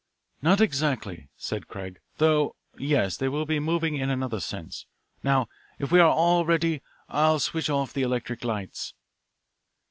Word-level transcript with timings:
"Not 0.41 0.59
exactly," 0.61 1.29
said 1.37 1.67
Craig, 1.67 1.99
"though 2.17 2.55
yes, 2.75 3.17
they 3.17 3.27
will 3.27 3.45
be 3.45 3.59
moving 3.59 3.95
in 3.97 4.09
another 4.09 4.39
sense. 4.39 4.87
Now, 5.21 5.47
if 5.77 5.91
we 5.91 5.99
are 5.99 6.09
all 6.11 6.43
ready, 6.43 6.81
I'll 7.07 7.37
switch 7.37 7.69
off 7.69 7.93
the 7.93 8.01
electric 8.01 8.43
lights." 8.43 8.95